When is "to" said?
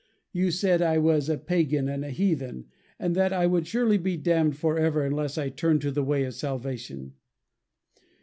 5.81-5.91